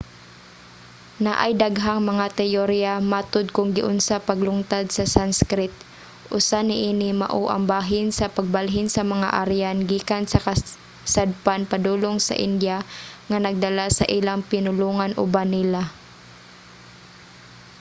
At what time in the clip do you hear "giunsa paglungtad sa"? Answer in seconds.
3.77-5.05